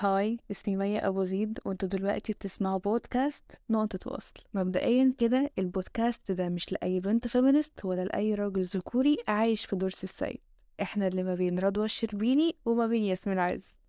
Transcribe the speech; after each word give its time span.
Hi 0.00 0.38
اسمي 0.50 0.76
مي 0.76 1.08
أبو 1.08 1.22
زيد 1.22 1.58
وانتوا 1.64 1.88
دلوقتي 1.88 2.32
بتسمعوا 2.32 2.78
بودكاست 2.78 3.44
نقطة 3.70 4.12
وصل. 4.12 4.34
مبدئيا 4.54 5.14
كده 5.18 5.50
البودكاست 5.58 6.32
ده 6.32 6.48
مش 6.48 6.72
لأي 6.72 7.00
بنت 7.00 7.28
feminist 7.28 7.84
ولا 7.84 8.04
لأي 8.04 8.34
راجل 8.34 8.62
ذكوري 8.62 9.18
عايش 9.28 9.64
في 9.64 9.76
دور 9.76 9.93
سي 9.93 10.04
السيد. 10.04 10.40
إحنا 10.82 11.06
اللي 11.08 11.22
ما 11.22 11.34
بين 11.34 11.58
رضوى 11.58 11.84
الشربيني 11.84 12.56
وما 12.64 12.86
بين 12.86 13.02
ياسمين 13.02 13.38
عز. 13.38 13.79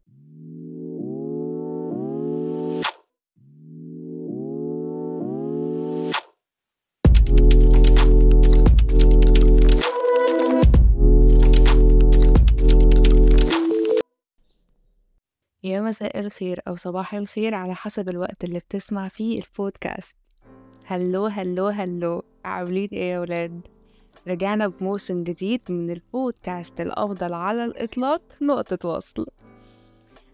مساء 15.91 16.19
الخير 16.19 16.61
أو 16.67 16.75
صباح 16.75 17.13
الخير 17.13 17.53
على 17.55 17.75
حسب 17.75 18.09
الوقت 18.09 18.43
اللي 18.43 18.59
بتسمع 18.59 19.07
فيه 19.07 19.41
البودكاست. 19.41 20.15
hello 20.85 21.25
hello 21.25 21.67
hello 21.67 22.23
عاملين 22.45 22.89
إيه 22.93 23.11
يا 23.11 23.19
ولاد؟ 23.19 23.61
رجعنا 24.27 24.67
بموسم 24.67 25.23
جديد 25.23 25.61
من 25.69 25.91
البودكاست 25.91 26.81
الأفضل 26.81 27.33
على 27.33 27.65
الإطلاق 27.65 28.21
نقطة 28.41 28.89
وصل. 28.89 29.25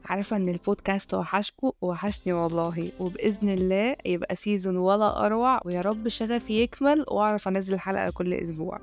عارفة 0.05 0.35
إن 0.37 0.49
البودكاست 0.49 1.13
وحشكوا 1.13 1.71
وحشني 1.81 2.33
والله. 2.33 2.91
وبإذن 2.99 3.49
الله 3.49 3.95
يبقى 4.05 4.35
season 4.35 4.77
ولا 4.77 5.25
أروع 5.25 5.61
ويا 5.65 5.81
رب 5.81 6.07
شغفي 6.07 6.61
يكمل 6.61 7.05
وأعرف 7.07 7.47
أنزل 7.47 7.79
حلقة 7.79 8.09
كل 8.09 8.33
أسبوع. 8.33 8.79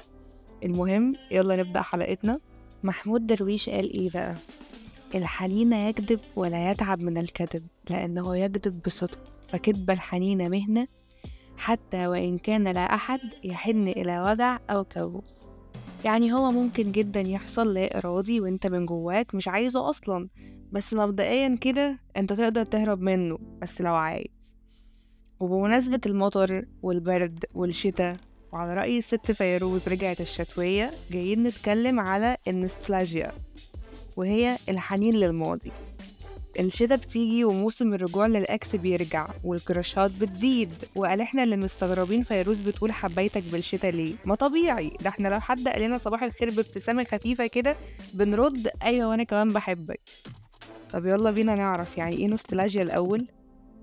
المهم 0.64 1.16
يلا 1.30 1.56
نبدأ 1.56 1.82
حلقتنا. 1.82 2.40
محمود 2.84 3.26
درويش 3.26 3.70
قال 3.70 3.92
إيه 3.92 4.10
بقى؟ 4.10 4.34
الحنين 5.14 5.72
يكذب 5.72 6.20
ولا 6.36 6.70
يتعب 6.70 7.00
من 7.00 7.18
الكذب 7.18 7.66
لأنه 7.90 8.36
يكذب 8.36 8.82
بصدق 8.86 9.18
فكذب 9.48 9.90
الحنين 9.90 10.50
مهنة 10.50 10.86
حتى 11.56 12.06
وإن 12.06 12.38
كان 12.38 12.68
لا 12.68 12.94
أحد 12.94 13.20
يحن 13.44 13.88
إلى 13.88 14.20
وجع 14.20 14.58
أو 14.70 14.84
كابوس. 14.84 15.34
يعني 16.04 16.32
هو 16.32 16.52
ممكن 16.52 16.92
جدا 16.92 17.20
يحصل 17.20 17.74
لا 17.74 17.98
إرادي 17.98 18.40
وإنت 18.40 18.66
من 18.66 18.86
جواك 18.86 19.34
مش 19.34 19.48
عايزه 19.48 19.90
أصلا. 19.90 20.28
بس 20.72 20.94
مبدئيا 20.94 21.58
كده 21.60 21.98
أنت 22.16 22.32
تقدر 22.32 22.64
تهرب 22.64 23.00
منه 23.00 23.38
بس 23.62 23.80
لو 23.80 23.94
عايز. 23.94 24.58
وبمناسبة 25.40 26.00
المطر 26.06 26.64
والبرد 26.82 27.44
والشتاء 27.54 28.16
وعلى 28.52 28.74
رأي 28.74 28.98
الست 28.98 29.32
فيروز 29.32 29.88
رجعت 29.88 30.20
الشتوية 30.20 30.90
جايين 31.10 31.42
نتكلم 31.42 32.00
على 32.00 32.36
النستلاجيا. 32.48 33.32
وهي 34.16 34.56
الحنين 34.68 35.14
للماضي. 35.14 35.72
الشتا 36.60 36.96
بتيجي 36.96 37.44
وموسم 37.44 37.94
الرجوع 37.94 38.26
للأكس 38.26 38.76
بيرجع 38.76 39.28
والكراشات 39.44 40.10
بتزيد 40.10 40.72
وقال 40.94 41.20
إحنا 41.20 41.42
اللي 41.42 41.56
مستغربين 41.56 42.22
فيروز 42.22 42.60
بتقول 42.60 42.92
حبيتك 42.92 43.42
بالشتا 43.42 43.86
ليه؟ 43.86 44.14
ما 44.24 44.34
طبيعي 44.34 44.92
ده 45.00 45.08
إحنا 45.08 45.28
لو 45.28 45.40
حد 45.40 45.68
قال 45.68 45.82
لنا 45.82 45.98
صباح 45.98 46.22
الخير 46.22 46.50
بابتسامة 46.50 47.04
خفيفة 47.04 47.46
كده 47.46 47.76
بنرد 48.14 48.70
أيوة 48.82 49.08
وأنا 49.08 49.22
كمان 49.22 49.52
بحبك. 49.52 50.00
طب 50.92 51.06
يلا 51.06 51.30
بينا 51.30 51.54
نعرف 51.54 51.98
يعني 51.98 52.16
إيه 52.16 52.26
نوستالجيا 52.26 52.82
الأول؟ 52.82 53.26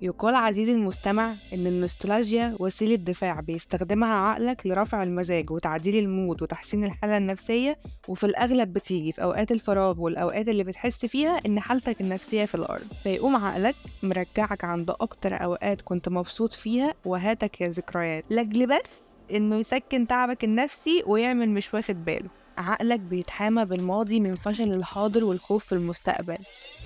يقال 0.01 0.35
عزيزي 0.35 0.71
المستمع 0.71 1.33
إن 1.53 1.67
النوستالجيا 1.67 2.55
وسيلة 2.59 2.95
دفاع 2.95 3.39
بيستخدمها 3.39 4.13
عقلك 4.13 4.67
لرفع 4.67 5.03
المزاج 5.03 5.51
وتعديل 5.51 5.95
المود 6.03 6.41
وتحسين 6.41 6.83
الحالة 6.83 7.17
النفسية 7.17 7.77
وفي 8.07 8.25
الأغلب 8.25 8.73
بتيجي 8.73 9.11
في 9.11 9.23
أوقات 9.23 9.51
الفراغ 9.51 9.99
والأوقات 10.01 10.47
اللي 10.47 10.63
بتحس 10.63 11.05
فيها 11.05 11.39
إن 11.45 11.59
حالتك 11.59 12.01
النفسية 12.01 12.45
في 12.45 12.55
الأرض. 12.55 12.85
فيقوم 13.03 13.35
عقلك 13.35 13.75
مرجعك 14.03 14.63
عند 14.63 14.89
أكتر 14.89 15.43
أوقات 15.43 15.81
كنت 15.81 16.09
مبسوط 16.09 16.53
فيها 16.53 16.93
وهاتك 17.05 17.61
يا 17.61 17.67
ذكريات. 17.69 18.25
لأجل 18.29 18.67
بس 18.67 18.99
إنه 19.31 19.55
يسكن 19.55 20.07
تعبك 20.07 20.43
النفسي 20.43 21.03
ويعمل 21.07 21.49
مش 21.49 21.73
واخد 21.73 22.05
باله. 22.05 22.29
عقلك 22.57 22.99
بيتحامى 22.99 23.65
بالماضي 23.65 24.19
من 24.19 24.35
فشل 24.35 24.71
الحاضر 24.71 25.23
والخوف 25.23 25.65
في 25.65 25.71
المستقبل. 25.71 26.37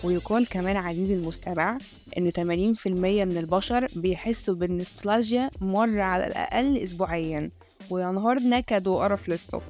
ويقال 0.03 0.47
كمان 0.47 0.77
عزيزي 0.77 1.13
المستمع 1.13 1.77
إن 2.17 2.31
80% 2.31 2.87
من 3.25 3.37
البشر 3.37 3.87
بيحسوا 3.95 4.55
بالنستالجيا 4.55 5.49
مرة 5.61 6.01
على 6.01 6.27
الأقل 6.27 6.77
أسبوعيا. 6.77 7.51
وينهار 7.89 8.35
نكد 8.39 8.87
وقرف 8.87 9.29
للصبح. 9.29 9.63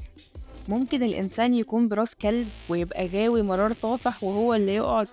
ممكن 0.68 1.04
الإنسان 1.04 1.54
يكون 1.54 1.88
براس 1.88 2.16
كلب 2.16 2.48
ويبقى 2.70 3.08
غاوي 3.08 3.42
مرار 3.42 3.74
طافح 3.74 4.24
وهو 4.24 4.54
اللي 4.54 4.76
يقعد. 4.76 5.08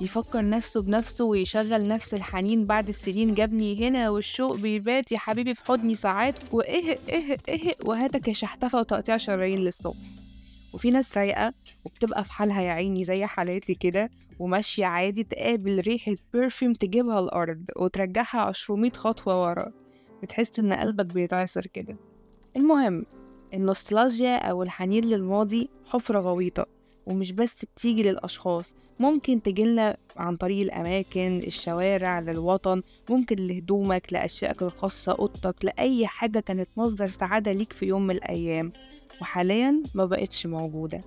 يفكر 0.00 0.48
نفسه 0.48 0.82
بنفسه 0.82 1.24
ويشغل 1.24 1.88
نفس 1.88 2.14
الحنين 2.14 2.66
بعد 2.66 2.88
السنين. 2.88 3.34
جابني 3.34 3.88
هنا 3.88 4.10
والشوق 4.10 4.56
بيبات 4.56 5.12
يا 5.12 5.18
حبيبي 5.18 5.54
في 5.54 5.64
حضني 5.66 5.94
ساعات. 5.94 6.34
وإيه 6.52 6.96
إيه 7.08 7.36
إيه 7.48 7.74
وهاتك 7.84 8.28
يا 8.28 8.32
شحتفة 8.32 8.78
وتقطيع 8.78 9.16
شرايين 9.16 9.58
للصبح. 9.58 9.96
وفي 10.72 10.90
ناس 10.90 11.18
رايقة 11.18 11.54
وبتبقى 11.84 12.24
في 12.24 12.32
حالها 12.32 12.62
يا 12.62 12.72
عيني 12.72 13.04
زي 13.04 13.26
حالاتي 13.26 13.74
كده 13.74 14.10
وماشية 14.38 14.86
عادي 14.86 15.24
تقابل 15.24 15.80
ريحة 15.80 16.14
برفيوم 16.34 16.72
تجيبها 16.72 17.20
الأرض 17.20 17.64
وترجعها 17.76 18.40
عشرمية 18.40 18.90
خطوة 18.90 19.42
ورا. 19.42 19.72
بتحس 20.22 20.58
إن 20.58 20.72
قلبك 20.72 21.06
بيتعصر 21.06 21.66
كده. 21.66 21.96
المهم 22.56 23.06
النوستالجيا 23.54 24.36
أو 24.36 24.62
الحنين 24.62 25.04
للماضي 25.04 25.68
حفرة 25.84 26.20
غويطة 26.20 26.66
ومش 27.06 27.32
بس 27.32 27.64
بتيجي 27.64 28.02
للأشخاص 28.02 28.74
ممكن 29.00 29.42
تجيلنا 29.42 29.96
عن 30.16 30.36
طريق 30.36 30.60
الأماكن 30.62 31.42
الشوارع 31.46 32.20
للوطن 32.20 32.82
ممكن 33.10 33.36
لهدومك 33.36 34.12
لأشيائك 34.12 34.62
الخاصة 34.62 35.12
أوضتك 35.12 35.64
لأي 35.64 36.06
حاجة 36.06 36.40
كانت 36.40 36.68
مصدر 36.76 37.06
سعادة 37.06 37.52
ليك 37.52 37.72
في 37.72 37.86
يوم 37.86 38.06
من 38.06 38.14
الأيام. 38.14 38.72
وحاليا 39.20 39.82
ما 39.94 40.04
بقتش 40.04 40.46
موجودة. 40.46 41.00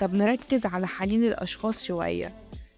طب 0.00 0.14
نركز 0.14 0.66
على 0.66 0.86
حنين 0.86 1.24
الأشخاص 1.24 1.84
شوية. 1.84 2.32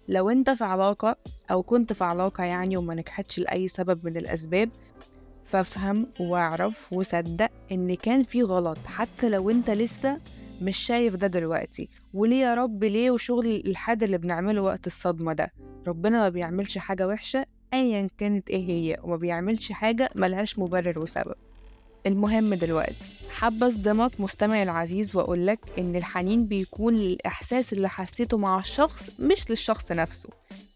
لو 0.07 0.29
أنت 0.29 0.49
في 0.49 0.63
علاقة 0.63 1.15
أو 1.51 1.63
كنت 1.63 1.93
في 1.93 2.03
علاقة 2.03 2.43
يعني 2.43 2.77
وما 2.77 2.95
نجحتش 2.95 3.39
لأي 3.39 3.67
سبب 3.67 4.05
من 4.05 4.17
الأسباب 4.17 4.69
فافهم 5.45 6.07
واعرف 6.19 6.93
وصدق 6.93 7.49
إن 7.71 7.95
كان 7.95 8.23
في 8.23 8.43
غلط 8.43 8.77
حتى 8.87 9.29
لو 9.29 9.49
أنت 9.49 9.69
لسه 9.69 10.17
مش 10.61 10.77
شايف 10.77 11.15
ده 11.15 11.27
دلوقتي. 11.27 11.89
وليه 12.13 12.41
يا 12.41 12.53
رب 12.55 12.83
ليه 12.83 13.11
وشغل 13.11 13.45
الحاد 13.65 14.03
اللي 14.03 14.17
بنعمله 14.17 14.61
وقت 14.61 14.87
الصدمة 14.87 15.33
ده؟ 15.33 15.51
ربنا 15.87 16.19
ما 16.19 16.29
بيعملش 16.29 16.77
حاجة 16.77 17.07
وحشة 17.07 17.45
أيا 17.73 18.09
كانت 18.17 18.49
إيه 18.49 18.69
هي 18.69 18.97
وما 19.03 19.15
بيعملش 19.15 19.71
حاجة 19.71 20.09
ملهاش 20.15 20.59
مبرر 20.59 20.99
وسبب. 20.99 21.35
المهم 22.05 22.53
دلوقتي 22.53 23.05
حابة 23.39 23.67
أصدمك 23.67 24.11
مستمعي 24.19 24.63
العزيز 24.63 25.15
وأقولك 25.15 25.59
إن 25.79 25.95
الحنين 25.95 26.45
بيكون 26.45 26.93
للإحساس 26.93 27.73
اللي 27.73 27.89
حسيته 27.89 28.37
مع 28.37 28.59
الشخص 28.59 29.09
مش 29.19 29.49
للشخص 29.49 29.91
نفسه. 29.91 30.29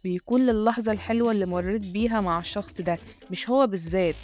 بيكون 0.03 0.45
للحظة 0.45 0.91
الحلوة 0.91 1.31
اللي 1.31 1.45
مريت 1.45 1.85
بيها 1.91 2.21
مع 2.21 2.39
الشخص 2.39 2.81
ده 2.81 2.97
مش 3.31 3.49
هو 3.49 3.67
بالذات. 3.67 4.15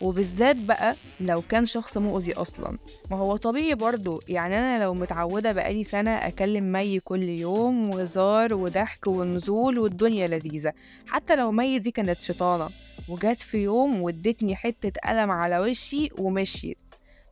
وبالذات 0.00 0.56
بقى 0.56 0.96
لو 1.20 1.42
كان 1.42 1.66
شخص 1.66 1.96
مؤذي 1.96 2.32
أصلا. 2.34 2.78
ما 3.10 3.16
هو 3.16 3.36
طبيعي 3.36 3.74
برضو 3.74 4.22
يعني 4.28 4.58
أنا 4.58 4.82
لو 4.82 4.94
متعودة 4.94 5.52
بقالي 5.52 5.84
سنة 5.84 6.10
أكلم 6.10 6.72
مي 6.72 7.00
كل 7.00 7.22
يوم 7.22 7.90
وهزار 7.90 8.54
وضحك 8.54 9.06
ونزول 9.06 9.78
والدنيا 9.78 10.26
لذيذة. 10.28 10.72
حتى 11.06 11.36
لو 11.36 11.52
مي 11.52 11.78
دي 11.78 11.90
كانت 11.90 12.22
شيطانة. 12.22 12.68
وجات 13.08 13.40
في 13.40 13.58
يوم 13.58 14.02
وادتني 14.02 14.56
حتة 14.56 14.92
قلم 15.08 15.30
على 15.30 15.58
وشي 15.58 16.08
ومشيت. 16.18 16.78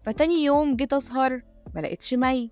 فتاني 0.07 0.45
يوم 0.45 0.77
جيت 0.77 0.93
أسهر 0.93 1.43
ملقتش 1.75 2.15
مي. 2.15 2.51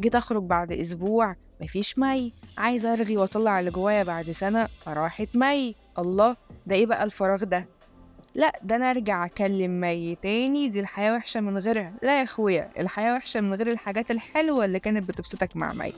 جيت 0.00 0.14
أخرج 0.14 0.42
بعد 0.42 0.72
أسبوع 0.72 1.36
مفيش 1.60 1.98
مي. 1.98 2.32
عايزة 2.58 2.92
أرغي 2.92 3.16
وأطلع 3.16 3.60
اللي 3.60 3.70
جوايا 3.70 4.02
بعد 4.02 4.30
سنة 4.30 4.68
فراحت 4.84 5.28
مي. 5.34 5.74
الله 5.98 6.36
ده 6.66 6.76
إيه 6.76 6.86
بقى 6.86 7.04
الفراغ 7.04 7.44
ده؟ 7.44 7.66
لا 8.34 8.52
ده 8.62 8.76
أنا 8.76 8.90
أرجع 8.90 9.24
أكلم 9.24 9.80
مي 9.80 10.14
تاني. 10.14 10.68
دي 10.68 10.80
الحياة 10.80 11.14
وحشة 11.14 11.40
من 11.40 11.58
غيرها. 11.58 11.92
لا 12.02 12.18
يا 12.18 12.22
أخويا 12.22 12.70
الحياة 12.78 13.14
وحشة 13.14 13.40
من 13.40 13.54
غير 13.54 13.70
الحاجات 13.72 14.10
الحلوة 14.10 14.64
اللي 14.64 14.78
كانت 14.78 15.08
بتبسطك 15.08 15.56
مع 15.56 15.72
مي. 15.72 15.92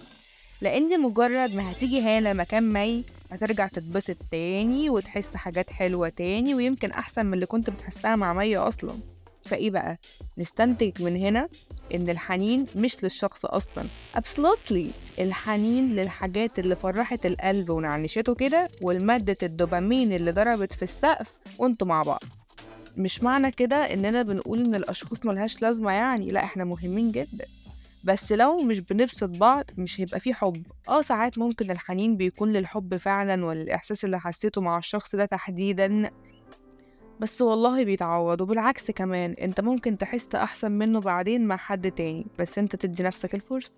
لأن 0.61 1.01
مجرد 1.01 1.55
ما 1.55 1.73
هتيجي 1.73 2.01
هالة 2.01 2.33
مكان 2.33 2.73
مي 2.73 3.05
هترجع 3.33 3.67
تتبسط 3.67 4.17
تاني 4.31 4.91
وتحس 4.91 5.37
حاجات 5.37 5.71
حلوة 5.71 6.09
تاني 6.09 6.55
ويمكن 6.55 6.91
أحسن 6.91 7.27
من 7.27 7.35
اللي 7.35 7.47
كنت 7.47 7.71
بتحسها 7.71 8.17
مع 8.17 8.33
مي 8.33 8.57
أصلا. 8.57 8.93
فايه 9.45 9.71
بقى؟ 9.71 9.99
نستنتج 10.39 11.03
من 11.03 11.17
هنا 11.17 11.49
إن 11.95 12.11
الحنين 12.11 12.67
مش 12.77 13.05
للشخص 13.05 13.45
أصلا. 13.45 13.85
Absolutely. 14.17 14.91
الحنين 15.19 15.95
للحاجات 15.97 16.59
اللي 16.59 16.77
فرحت 16.77 17.27
القلب 17.27 17.71
ونعنشته 17.71 18.35
كده 18.35 18.69
والمادة 18.83 19.37
الدوبامين 19.43 20.13
اللي 20.13 20.31
ضربت 20.31 20.73
في 20.73 20.83
السقف 20.83 21.39
وانتوا 21.59 21.87
مع 21.87 22.03
بعض. 22.03 22.23
مش 22.97 23.23
معنى 23.23 23.51
كده 23.51 23.77
إننا 23.77 24.23
بنقول 24.23 24.65
إن 24.65 24.75
الأشخاص 24.75 25.27
ملهاش 25.27 25.63
لازمة 25.63 25.93
يعني 25.93 26.31
لا 26.31 26.45
إحنا 26.45 26.65
مهمين 26.65 27.13
جدا. 27.13 27.47
بس 28.05 28.33
لو 28.33 28.57
مش 28.59 28.79
بنبسط 28.81 29.29
بعض 29.29 29.65
مش 29.79 30.01
هيبقى 30.01 30.21
فيه 30.21 30.35
حب. 30.35 30.63
آه 30.89 31.03
ساعات 31.03 31.39
ممكن 31.39 31.71
الحنين 31.71 32.17
بيكون 32.17 32.53
للحب 32.53 32.97
فعلا 32.97 33.45
والإحساس 33.45 34.05
اللي 34.05 34.21
حسيته 34.21 34.61
مع 34.61 34.79
الشخص 34.79 35.15
ده 35.17 35.25
تحديدا. 35.25 36.11
بس 37.25 37.43
والله 37.43 37.85
بيتعوض 37.85 38.41
وبالعكس 38.41 38.91
كمان 38.91 39.33
انت 39.33 39.61
ممكن 39.61 39.99
تحس 39.99 40.35
أحسن 40.35 40.73
منه 40.73 41.01
بعدين 41.01 41.47
مع 41.47 41.57
حد 41.57 41.91
تاني 41.91 42.27
بس 42.39 42.59
انت 42.59 42.77
تدي 42.77 43.03
نفسك 43.03 43.35
الفرصة. 43.35 43.73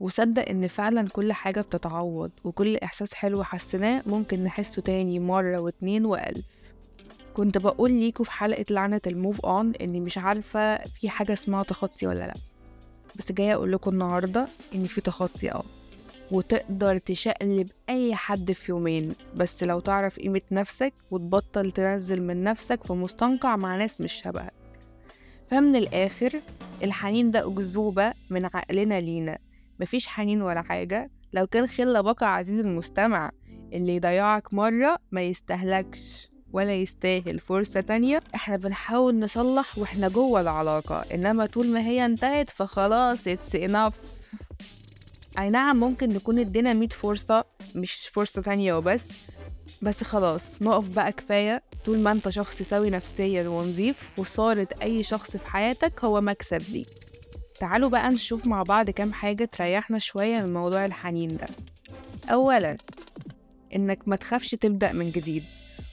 وصدق 0.00 0.48
إن 0.48 0.66
فعلا 0.66 1.08
كل 1.08 1.32
حاجة 1.32 1.60
بتتعوض 1.60 2.30
وكل 2.44 2.76
إحساس 2.76 3.14
حلو 3.14 3.44
حسناه 3.44 4.02
ممكن 4.06 4.44
نحسه 4.44 4.82
تاني 4.82 5.18
مرة 5.18 5.58
واتنين 5.58 6.04
وألف. 6.04 6.44
كنت 7.34 7.58
بقول 7.58 7.90
ليكوا 7.90 8.24
في 8.24 8.30
حلقة 8.30 8.64
لعنة 8.70 9.00
الموف 9.06 9.40
اون 9.40 9.72
إني 9.74 10.00
مش 10.00 10.18
عارفة 10.18 10.78
في 10.78 11.08
حاجة 11.08 11.32
اسمها 11.32 11.62
تخطي 11.62 12.06
ولا 12.06 12.26
لأ. 12.26 12.34
بس 13.16 13.32
جاية 13.32 13.54
أقول 13.54 13.72
لكم 13.72 13.90
النهاردة 13.90 14.46
إن 14.74 14.84
في 14.84 15.00
تخطي 15.00 15.52
أه. 15.52 15.64
وتقدر 16.32 16.98
تشقلب 16.98 17.68
أي 17.88 18.14
حد 18.14 18.52
في 18.52 18.72
يومين. 18.72 19.14
بس 19.36 19.64
لو 19.64 19.80
تعرف 19.80 20.18
قيمة 20.18 20.40
نفسك 20.50 20.92
وتبطل 21.10 21.70
تنزل 21.70 22.22
من 22.22 22.44
نفسك 22.44 22.84
في 22.84 22.92
مستنقع 22.92 23.56
مع 23.56 23.76
ناس 23.76 24.00
مش 24.00 24.12
شبهك. 24.12 24.52
فمن 25.50 25.76
الآخر 25.76 26.40
الحنين 26.82 27.30
ده 27.30 27.48
أكذوبة 27.48 28.12
من 28.30 28.44
عقلنا 28.44 29.00
لينا. 29.00 29.38
مفيش 29.80 30.08
حنين 30.08 30.42
ولا 30.42 30.62
حاجة. 30.62 31.10
لو 31.32 31.46
كان 31.46 31.66
خلة 31.66 32.00
بقى 32.00 32.34
عزيز 32.34 32.60
المستمع 32.60 33.30
اللي 33.72 33.96
يضيعك 33.96 34.54
مرة 34.54 34.98
ما 35.10 35.22
يستهلكش 35.22 36.28
ولا 36.52 36.74
يستاهل 36.74 37.38
فرصة 37.38 37.80
تانية 37.80 38.20
إحنا 38.34 38.56
بنحاول 38.56 39.18
نصلح 39.18 39.78
وإحنا 39.78 40.08
جوه 40.08 40.40
العلاقة. 40.40 41.02
إنما 41.14 41.46
طول 41.46 41.66
ما 41.66 41.80
هي 41.80 42.04
انتهت 42.04 42.50
فخلاص 42.50 43.28
it's 43.28 43.54
enough. 43.68 44.21
أي 45.38 45.50
نعم 45.50 45.76
ممكن 45.80 46.08
نكون 46.08 46.38
ادينا 46.38 46.72
مية 46.72 46.88
فرصة 46.88 47.44
مش 47.74 48.08
فرصة 48.08 48.42
تانية 48.42 48.74
وبس. 48.74 49.08
بس 49.82 50.04
خلاص 50.04 50.62
نقف 50.62 50.88
بقى 50.88 51.12
كفاية. 51.12 51.62
طول 51.84 51.98
ما 51.98 52.12
أنت 52.12 52.28
شخص 52.28 52.62
سوي 52.62 52.90
نفسيا 52.90 53.48
ونظيف 53.48 54.08
وصارت 54.18 54.72
أي 54.82 55.02
شخص 55.02 55.36
في 55.36 55.46
حياتك 55.46 56.04
هو 56.04 56.20
مكسب 56.20 56.62
ليك. 56.72 56.88
تعالوا 57.60 57.88
بقى 57.88 58.10
نشوف 58.10 58.46
مع 58.46 58.62
بعض 58.62 58.90
كام 58.90 59.12
حاجة 59.12 59.44
تريحنا 59.44 59.98
شوية 59.98 60.40
من 60.40 60.52
موضوع 60.52 60.84
الحنين 60.84 61.36
ده. 61.36 61.46
أولا 62.32 62.76
إنك 63.76 64.08
ما 64.08 64.16
تخافش 64.16 64.50
تبدأ 64.50 64.92
من 64.92 65.10
جديد. 65.10 65.44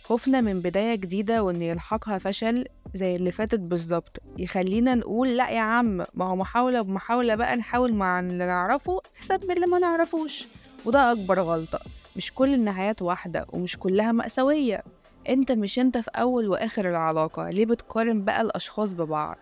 خوفنا 0.10 0.42
من 0.42 0.60
بداية 0.60 0.96
جديدة 0.96 1.44
وإن 1.44 1.62
يلحقها 1.62 2.18
فشل 2.18 2.66
زي 2.96 3.16
اللي 3.16 3.32
فاتت 3.32 3.60
بالظبط. 3.60 4.18
يخلينا 4.38 4.96
نقول 4.96 5.38
لأ 5.38 5.50
يا 5.50 5.60
عم 5.60 5.98
ما 6.14 6.26
هو 6.26 6.36
محاولة 6.36 6.82
بمحاولة 6.82 7.36
بقى 7.36 7.56
نحاول 7.56 7.94
مع 7.94 8.20
اللي 8.20 8.46
نعرفه 8.46 9.02
أحسن 9.18 9.40
من 9.48 9.56
اللي 9.56 9.68
ما 9.68 9.80
نعرفوش. 9.80 10.48
وده 10.86 11.12
أكبر 11.12 11.40
غلطة. 11.40 11.80
مش 12.16 12.34
كل 12.34 12.54
النهايات 12.54 13.02
واحدة 13.02 13.46
ومش 13.50 13.78
كلها 13.78 14.12
مأساوية. 14.12 14.84
أنت 15.30 15.52
مش 15.52 15.80
أنت 15.80 15.98
في 15.98 16.12
أول 16.16 16.48
وآخر 16.50 16.90
العلاقة 16.90 17.50
ليه 17.50 17.66
بتقارن 17.66 18.26
بقى 18.26 18.42
الأشخاص 18.42 18.94
ببعض؟ 18.94 19.38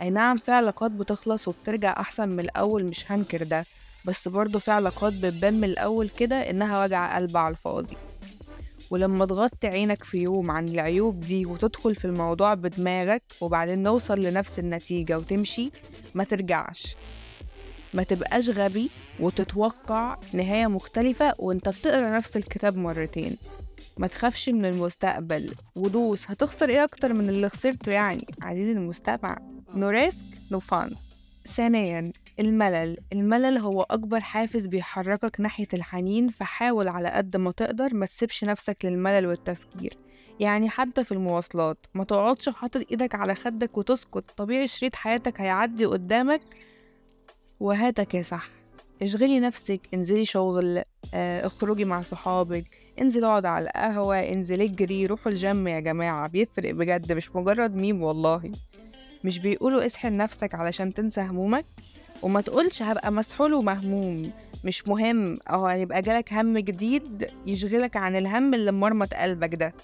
أي 0.00 0.10
نعم 0.10 0.36
في 0.36 0.52
علاقات 0.52 0.90
بتخلص 0.90 1.48
وبترجع 1.48 2.00
أحسن 2.00 2.28
من 2.28 2.40
الأول 2.40 2.84
مش 2.84 3.12
هنكر 3.12 3.42
ده. 3.42 3.66
بس 4.04 4.28
برضه 4.28 4.58
في 4.58 4.70
علاقات 4.70 5.12
بتبان 5.12 5.54
من 5.60 5.64
الأول 5.64 6.08
كده 6.08 6.50
إنها 6.50 6.84
وجع 6.84 7.16
قلب 7.16 7.36
على 7.36 7.52
الفاضي. 7.52 7.96
ولما 8.90 9.26
تغطي 9.26 9.66
عينك 9.66 10.04
في 10.04 10.18
يوم 10.18 10.50
عن 10.50 10.68
العيوب 10.68 11.20
دي 11.20 11.46
وتدخل 11.46 11.94
في 11.94 12.04
الموضوع 12.04 12.54
بدماغك 12.54 13.22
وبعدين 13.40 13.82
نوصل 13.82 14.20
لنفس 14.20 14.58
النتيجة 14.58 15.18
وتمشي 15.18 15.70
ما 16.14 16.24
ترجعش. 16.24 16.96
ما 17.94 18.02
تبقاش 18.02 18.50
غبي 18.50 18.90
وتتوقع 19.20 20.18
نهاية 20.32 20.66
مختلفة 20.66 21.34
وانت 21.38 21.68
بتقرأ 21.68 22.16
نفس 22.16 22.36
الكتاب 22.36 22.76
مرتين. 22.76 23.36
ما 23.98 24.06
تخافش 24.06 24.48
من 24.48 24.64
المستقبل. 24.64 25.54
ودوس 25.76 26.30
هتخسر 26.30 26.68
إيه 26.68 26.84
أكتر 26.84 27.12
من 27.14 27.28
اللي 27.28 27.48
خسرته 27.48 27.92
يعني؟ 27.92 28.26
عزيزي 28.42 28.72
المستمع 28.72 29.38
no 29.74 29.88
risk 29.88 30.26
no 30.50 30.58
fun 30.60 30.94
ثانيا 31.46 32.12
الملل. 32.40 32.96
الملل 33.12 33.58
هو 33.58 33.82
أكبر 33.82 34.20
حافز 34.20 34.66
بيحركك 34.66 35.40
ناحية 35.40 35.68
الحنين 35.74 36.28
فحاول 36.28 36.88
على 36.88 37.08
قد 37.08 37.36
ما 37.36 37.50
تقدر 37.50 37.94
ما 37.94 38.06
تسيبش 38.06 38.44
نفسك 38.44 38.76
للملل 38.84 39.26
والتفكير. 39.26 39.98
يعني 40.40 40.68
حتى 40.68 41.04
في 41.04 41.12
المواصلات 41.12 41.86
ما 41.94 42.04
تقعدش 42.04 42.48
حاطط 42.48 42.86
إيدك 42.90 43.14
على 43.14 43.34
خدك 43.34 43.78
وتسكت. 43.78 44.24
طبيعي 44.36 44.66
شريط 44.66 44.96
حياتك 44.96 45.40
هيعدي 45.40 45.84
قدامك. 45.84 46.40
وهاتك 47.60 48.14
يا 48.14 48.22
صح 48.22 48.48
اشغلي 49.02 49.40
نفسك 49.40 49.80
انزلي 49.94 50.24
شغل 50.24 50.82
آه 51.14 51.46
اخرجي 51.46 51.84
مع 51.84 52.02
صحابك 52.02 52.64
انزل 53.00 53.24
اقعد 53.24 53.46
على 53.46 53.64
القهوة 53.64 54.18
انزل 54.18 54.60
اجري 54.60 55.06
روحوا 55.06 55.32
الجيم 55.32 55.68
يا 55.68 55.80
جماعة. 55.80 56.28
بيفرق 56.28 56.74
بجد 56.74 57.12
مش 57.12 57.36
مجرد 57.36 57.74
ميم 57.74 58.02
والله. 58.02 58.52
مش 59.24 59.38
بيقولوا 59.38 59.86
اسحل 59.86 60.16
نفسك 60.16 60.54
علشان 60.54 60.94
تنسى 60.94 61.20
همومك؟ 61.20 61.64
وما 62.22 62.40
تقولش 62.40 62.82
هبقى 62.82 63.12
مسحول 63.12 63.54
ومهموم. 63.54 64.30
مش 64.64 64.88
مهم. 64.88 65.38
أو 65.48 65.66
هيبقى 65.66 66.02
جالك 66.02 66.32
هم 66.32 66.58
جديد 66.58 67.30
يشغلك 67.46 67.96
عن 67.96 68.16
الهم 68.16 68.54
اللي 68.54 68.72
مرمط 68.72 69.14
قلبك 69.14 69.54
ده. 69.54 69.74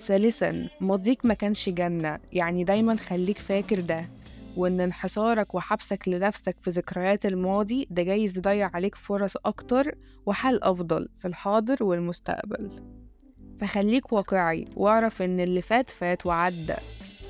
ثالثا 0.00 0.68
ماضيك 0.80 1.26
ما 1.26 1.34
كانش 1.34 1.68
جنة. 1.68 2.18
يعني 2.32 2.64
دايما 2.64 2.96
خليك 2.96 3.38
فاكر 3.38 3.80
ده. 3.80 4.10
وإن 4.56 4.80
انحصارك 4.80 5.54
وحبسك 5.54 6.08
لنفسك 6.08 6.56
في 6.60 6.70
ذكريات 6.70 7.26
الماضي 7.26 7.86
ده 7.90 8.02
جايز 8.02 8.38
يضيع 8.38 8.70
عليك 8.74 8.94
فرص 8.94 9.36
أكتر 9.44 9.94
وحل 10.26 10.58
أفضل 10.62 11.08
في 11.18 11.28
الحاضر 11.28 11.84
والمستقبل. 11.84 12.70
فخليك 13.60 14.12
واقعي 14.12 14.64
واعرف 14.76 15.22
إن 15.22 15.40
اللي 15.40 15.62
فات 15.62 15.90
فات 15.90 16.26
وعدى. 16.26 16.74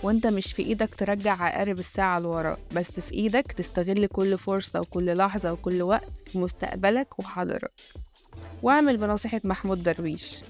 وانت 0.03 0.27
مش 0.27 0.53
في 0.53 0.63
إيدك 0.63 0.95
ترجع 0.95 1.43
عقارب 1.43 1.79
الساعة 1.79 2.19
لورا 2.19 2.57
بس 2.73 3.01
في 3.01 3.15
إيدك 3.15 3.53
تستغل 3.53 4.07
كل 4.07 4.39
فرصة 4.39 4.81
وكل 4.81 5.15
لحظة 5.17 5.53
وكل 5.53 5.83
وقت 5.83 6.09
في 6.27 6.39
مستقبلك 6.39 7.19
وحاضرك 7.19 7.71
واعمل 8.63 8.97
بنصيحة 8.97 9.41
محمود 9.45 9.83
درويش. 9.83 10.41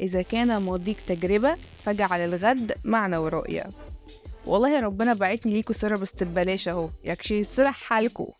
إذا 0.00 0.22
كان 0.22 0.56
ماضيك 0.56 0.96
تجربة 1.08 1.56
فاجعل 1.84 2.20
الغد 2.20 2.72
معنى 2.84 3.16
ورؤية 3.16 3.64
والله 4.46 4.80
ربنا 4.80 5.14
بعتني 5.14 5.52
ليكوا 5.52 5.74
سيرة 5.74 5.96
بس 5.98 6.22
ببلاش 6.22 6.68
اهو. 6.68 6.88
يكشي 7.04 7.40
يتصلح 7.40 7.76
حالكوا 7.76 8.32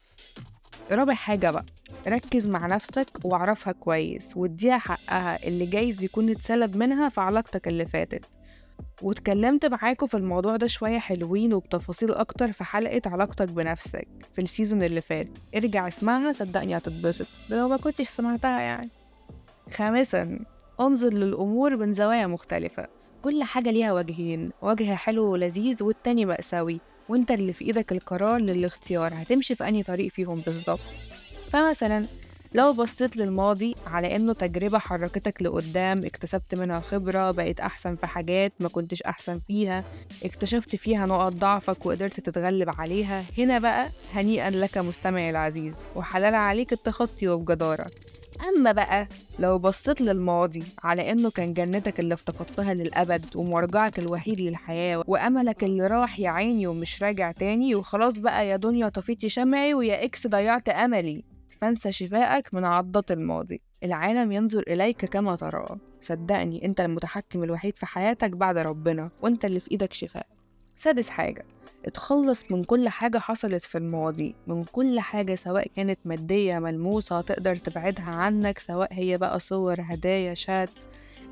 رابع 0.91 1.15
حاجة 1.15 1.51
بقى. 1.51 1.65
ركز 2.09 2.47
مع 2.47 2.67
نفسك 2.67 3.07
واعرفها 3.25 3.73
كويس 3.73 4.29
واديها 4.37 4.79
حقها. 4.79 5.47
اللي 5.47 5.67
جايز 5.67 6.05
يكون 6.05 6.31
اتسلب 6.31 6.77
منها 6.77 7.09
في 7.09 7.21
علاقتك 7.21 7.69
اللي 7.69 7.87
فاتت. 7.87 8.25
واتكلمت 9.03 9.67
معاكم 9.67 10.07
في 10.07 10.17
الموضوع 10.17 10.57
ده 10.57 10.67
شوية 10.67 10.99
حلوين 10.99 11.55
وبتفاصيل 11.55 12.13
أكتر 12.13 12.53
في 12.53 12.65
حلقة 12.65 13.03
علاقتك 13.07 13.49
بنفسك 13.49 14.09
في 14.35 14.41
السيزون 14.41 14.83
اللي 14.83 15.01
فات. 15.01 15.29
ارجع 15.57 15.89
اسمعها 15.89 16.33
صدقني 16.33 16.77
هتتبسط. 16.77 17.27
ده 17.51 17.59
لو 17.59 17.69
ما 17.69 17.77
كنتش 17.77 18.09
سمعتها 18.09 18.61
يعني. 18.61 18.91
خامسا 19.75 20.39
انظر 20.81 21.13
للأمور 21.13 21.77
من 21.77 21.93
زوايا 21.93 22.27
مختلفة. 22.27 22.87
كل 23.23 23.43
حاجة 23.43 23.71
ليها 23.71 23.93
وجهين 23.93 24.51
وجه 24.63 24.95
حلو 24.95 25.33
ولذيذ 25.33 25.83
والتاني 25.83 26.25
مأساوي. 26.25 26.81
وانت 27.09 27.31
اللي 27.31 27.53
في 27.53 27.65
إيدك 27.65 27.93
القرار 27.93 28.37
للاختيار 28.41 29.13
هتمشي 29.15 29.55
في 29.55 29.69
أنهي 29.69 29.83
طريق 29.83 30.13
فيهم 30.13 30.35
بالظبط. 30.47 30.81
فمثلا 31.53 32.07
لو 32.57 32.73
بصيت 32.73 33.17
للماضي 33.17 33.75
على 33.87 34.17
إنه 34.17 34.33
تجربة 34.33 34.79
حركتك 34.79 35.43
لقدام 35.43 36.05
اكتسبت 36.05 36.55
منها 36.55 36.81
خبرة 36.81 37.31
بقيت 37.31 37.61
أحسن 37.61 37.97
في 37.97 38.07
حاجات 38.07 38.53
ما 38.61 38.69
كنتش 38.69 39.03
أحسن 39.03 39.41
فيها 39.49 39.85
اكتشفت 40.25 40.77
فيها 40.77 41.07
نقط 41.07 41.33
ضعفك 41.33 41.87
وقدرت 41.87 42.21
تتغلب 42.21 42.71
عليها 42.81 43.25
هنا 43.39 43.59
بقى 43.59 43.89
هنيئا 44.15 44.51
لك 44.51 44.79
مستمعي 44.79 45.31
العزيز 45.31 45.77
وحلال 45.97 46.35
عليك 46.35 46.73
التخطي 46.73 47.29
وبجدارة 47.29 47.87
أما 48.49 48.73
بقى 48.73 49.09
لو 49.39 49.59
بصيت 49.59 50.01
للماضي 50.01 50.65
على 50.83 51.13
إنه 51.13 51.31
كان 51.31 51.53
جنتك 51.55 52.01
اللي 52.01 52.15
افتقدتها 52.15 52.75
للأبد 52.75 53.25
ومرجعك 53.37 53.99
الوحيد 53.99 54.41
للحياة 54.41 55.05
وأملك 55.07 55.65
اللي 55.65 55.87
راح 55.87 56.21
يا 56.21 56.31
عيني 56.31 56.67
ومش 56.67 57.03
راجع 57.03 57.33
تاني 57.33 57.75
وخلاص 57.75 58.19
بقى 58.19 58.49
يا 58.49 58.57
دنيا 58.57 58.89
طفيتي 58.89 59.29
شمعي 59.29 59.75
ويا 59.75 60.05
إكس 60.05 60.27
ضيعت 60.27 60.69
أملي. 60.69 61.36
فانسى 61.67 61.93
شفائك 61.93 62.55
من 62.55 62.65
عضات 62.65 63.13
الماضي. 63.13 63.61
العالم 63.85 64.33
ينظر 64.33 64.63
إليك 64.69 65.05
كما 65.05 65.37
تراه. 65.37 65.79
صدقني 66.01 66.65
أنت 66.65 66.81
المتحكم 66.81 67.43
الوحيد 67.43 67.77
في 67.77 67.87
حياتك 67.87 68.31
بعد 68.31 68.59
ربنا 68.59 69.11
وأنت 69.23 69.45
اللي 69.45 69.61
في 69.61 69.71
إيدك 69.71 69.93
شفاء. 69.93 70.27
سادس 70.77 71.09
حاجة 71.09 71.45
اتخلص 71.87 72.51
من 72.51 72.65
كل 72.65 72.89
حاجة 72.89 73.19
حصلت 73.19 73.65
في 73.65 73.79
الماضي 73.79 74.35
من 74.47 74.65
كل 74.65 75.01
حاجة 75.01 75.35
سواء 75.35 75.69
كانت 75.77 75.99
مادية 76.05 76.59
ملموسة 76.59 77.21
تقدر 77.21 77.57
تبعدها 77.57 78.11
عنك 78.11 78.59
سواء 78.59 78.89
هي 78.93 79.19
بقى 79.19 79.39
صور 79.39 79.77
هدايا 79.81 80.35
شات 80.35 80.71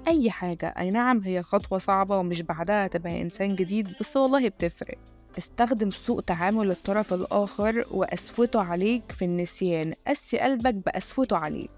أي 0.08 0.30
حاجة. 0.30 0.74
أي 0.78 0.90
نعم 0.90 1.18
هي 1.18 1.42
خطوة 1.42 1.78
صعبة 1.78 2.18
ومش 2.18 2.42
بعدها 2.42 2.86
تبقى 2.86 3.22
إنسان 3.22 3.54
جديد 3.54 3.88
بس 4.00 4.16
والله 4.16 4.48
بتفرق. 4.48 4.98
استخدم 5.38 5.90
سوء 5.90 6.20
تعامل 6.20 6.70
الطرف 6.70 7.14
الآخر 7.14 7.84
وقسوته 7.90 8.60
عليك 8.62 9.12
في 9.12 9.24
النسيان. 9.24 9.94
قسي 10.06 10.38
قلبك 10.38 10.74
بقسوته 10.74 11.36
عليك 11.36 11.70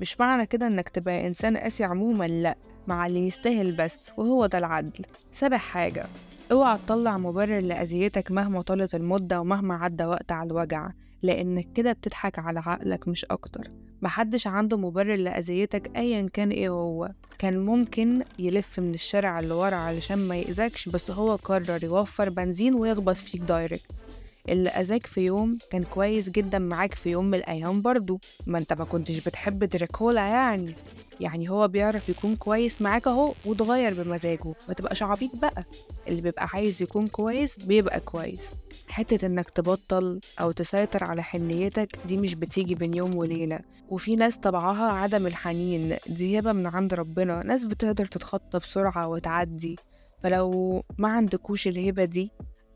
مش 0.00 0.20
معنى 0.20 0.46
كده 0.46 0.66
إنك 0.66 0.88
تبقى 0.88 1.26
إنسان 1.26 1.56
قاسي 1.56 1.84
عموما 1.84 2.24
لأ. 2.28 2.56
مع 2.88 3.06
اللي 3.06 3.26
يستاهل 3.26 3.76
بس 3.76 4.00
وهو 4.16 4.46
ده 4.46 4.58
العدل. 4.58 5.04
سابع 5.32 5.56
حاجة. 5.56 6.06
اوعى 6.52 6.78
تطلع 6.86 7.18
مبرر 7.18 7.60
لأذيتك 7.60 8.30
مهما 8.30 8.62
طالت 8.62 8.94
المدة 8.94 9.40
ومهما 9.40 9.74
عدى 9.74 10.04
وقت 10.04 10.32
على 10.32 10.46
الوجع 10.46 10.90
لأنك 11.22 11.66
كده 11.74 11.92
بتضحك 11.92 12.38
على 12.38 12.60
عقلك 12.60 13.08
مش 13.08 13.24
أكتر. 13.24 13.70
محدش 14.04 14.46
عنده 14.46 14.76
مبرر 14.76 15.16
لأذيتك 15.16 15.90
أيا 15.96 16.28
كان 16.32 16.50
إيه 16.50 16.68
هو. 16.68 17.10
كان 17.38 17.66
ممكن 17.66 18.22
يلف 18.38 18.80
من 18.80 18.94
الشارع 18.94 19.38
اللي 19.38 19.54
ورا 19.54 19.76
علشان 19.76 20.18
ما 20.18 20.36
يأذكش 20.36 20.88
بس 20.88 21.10
هو 21.10 21.36
قرر 21.36 21.84
يوفر 21.84 22.28
بنزين 22.30 22.74
ويخبط 22.74 23.16
فيك 23.16 23.40
دايركت 23.40 23.92
اللي 24.48 24.68
أذاك 24.68 25.06
في 25.06 25.20
يوم 25.20 25.58
كان 25.70 25.82
كويس 25.82 26.30
جدا 26.30 26.58
معاك 26.58 26.94
في 26.94 27.10
يوم 27.10 27.24
من 27.24 27.34
الأيام 27.34 27.82
برضو. 27.82 28.20
ما 28.46 28.58
أنت 28.58 28.72
ما 28.72 28.84
كنتش 28.84 29.28
بتحب 29.28 29.64
دراكولا 29.64 30.20
يعني. 30.20 30.74
يعني 31.20 31.50
هو 31.50 31.68
بيعرف 31.68 32.08
يكون 32.08 32.36
كويس 32.36 32.82
معاك 32.82 33.06
أهو 33.06 33.34
وتغير 33.46 34.02
بمزاجه. 34.02 34.54
ما 34.68 34.74
تبقاش 34.74 35.02
عبيط 35.02 35.36
بقى. 35.36 35.64
اللي 36.08 36.22
بيبقى 36.22 36.48
عايز 36.52 36.82
يكون 36.82 37.08
كويس 37.08 37.58
بيبقى 37.66 38.00
كويس. 38.00 38.50
حتة 38.88 39.26
إنك 39.26 39.50
تبطل 39.50 40.20
أو 40.40 40.50
تسيطر 40.50 41.04
على 41.04 41.22
حنيتك 41.22 41.98
دي 42.06 42.16
مش 42.16 42.34
بتيجي 42.34 42.74
بين 42.74 42.94
يوم 42.94 43.16
وليلة. 43.16 43.60
وفي 43.88 44.16
ناس 44.16 44.36
طبعها 44.38 44.92
عدم 44.92 45.26
الحنين 45.26 45.96
دي 46.06 46.38
هبة 46.38 46.52
من 46.52 46.66
عند 46.66 46.94
ربنا. 46.94 47.42
ناس 47.42 47.64
بتقدر 47.64 48.06
تتخطى 48.06 48.58
بسرعة 48.58 49.08
وتعدي. 49.08 49.76
فلو 50.22 50.82
ما 50.98 51.08
عندكوش 51.08 51.68
الهبة 51.68 52.04
دي 52.04 52.30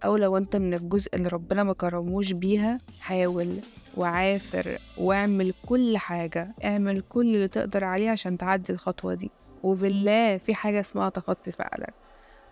أو 0.05 0.17
لو 0.17 0.37
أنت 0.37 0.57
من 0.57 0.75
الجزء 0.75 1.17
اللي 1.17 1.29
ربنا 1.29 1.63
ما 1.63 1.73
كرموش 1.73 2.33
بيها 2.33 2.79
حاول 3.01 3.55
وعافر 3.97 4.79
واعمل 4.99 5.55
كل 5.67 5.99
حاجة. 5.99 6.55
اعمل 6.65 7.01
كل 7.09 7.35
اللي 7.35 7.49
تقدر 7.49 7.85
عليه 7.85 8.11
عشان 8.11 8.39
تعدي 8.39 8.73
الخطوة 8.73 9.15
دي. 9.15 9.31
وبالله 9.63 10.39
في 10.39 10.55
حاجة 10.55 10.81
اسمها 10.81 11.09
تخطي 11.09 11.53
فعلا. 11.53 11.91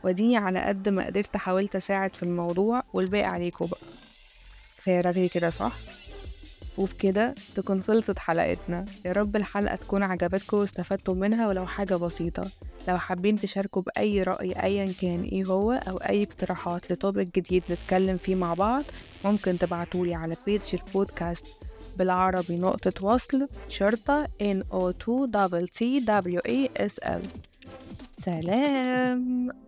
وديني 0.04 0.36
على 0.36 0.60
قد 0.60 0.88
ما 0.88 1.06
قدرت 1.06 1.36
حاولت 1.36 1.76
أساعد 1.76 2.14
في 2.14 2.22
الموضوع 2.22 2.82
والباقي 2.94 3.24
عليكم 3.24 3.66
بقى. 3.66 5.00
رغي 5.00 5.28
كده 5.28 5.50
صح؟ 5.50 5.72
وبكده 6.78 7.34
تكون 7.54 7.82
خلصت 7.82 8.18
حلقتنا. 8.18 8.84
يا 9.04 9.12
رب 9.12 9.36
الحلقة 9.36 9.76
تكون 9.76 10.02
عجبتكم 10.02 10.56
واستفدتوا 10.56 11.14
منها 11.14 11.48
ولو 11.48 11.66
حاجة 11.66 11.94
بسيطة. 11.94 12.50
لو 12.88 12.98
حابين 12.98 13.40
تشاركوا 13.40 13.82
بأي 13.82 14.22
رأي 14.22 14.52
أيا 14.62 14.92
كان 15.00 15.22
إيه 15.22 15.44
هو 15.44 15.72
أو 15.72 15.96
أي 15.96 16.22
اقتراحات 16.22 16.92
لطابق 16.92 17.26
جديد 17.36 17.62
نتكلم 17.70 18.16
فيه 18.16 18.34
مع 18.34 18.54
بعض 18.54 18.82
ممكن 19.24 19.58
تبعتولي 19.58 20.14
على 20.14 20.36
بيج 20.46 20.62
البودكاست 20.74 21.46
بالعربي 21.96 22.56
نقطة 22.56 23.06
وصل 23.06 23.48
شرطة 23.68 24.24
N 24.24 24.62
O 24.72 24.92
2 25.08 25.66
T 25.66 25.68
T 25.68 26.06
W 26.06 26.40
A 26.48 26.82
S 26.82 27.08
L. 27.08 27.26
سلام! 28.18 29.65